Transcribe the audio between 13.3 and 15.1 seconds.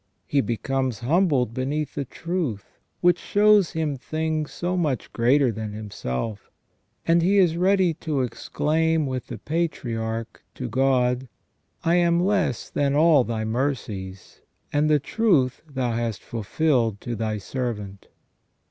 mercies, and the